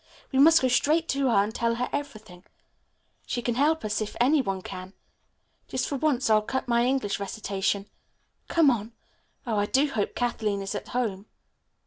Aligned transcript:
We 0.31 0.39
must 0.39 0.63
go 0.63 0.67
straight 0.67 1.07
to 1.09 1.29
her 1.29 1.43
and 1.43 1.53
tell 1.53 1.75
her 1.75 1.87
everything. 1.93 2.43
She 3.27 3.43
can 3.43 3.53
help 3.53 3.85
us 3.85 4.01
if 4.01 4.15
any 4.19 4.41
one 4.41 4.63
can. 4.63 4.93
Just 5.67 5.87
for 5.87 5.95
once 5.95 6.27
I'll 6.27 6.41
cut 6.41 6.67
my 6.67 6.87
English 6.87 7.19
recitation. 7.19 7.87
Come 8.47 8.71
on. 8.71 8.93
Oh, 9.45 9.57
I 9.57 9.67
do 9.67 9.91
hope 9.91 10.15
Kathleen 10.15 10.63
is 10.63 10.73
at 10.73 10.87
home." 10.87 11.27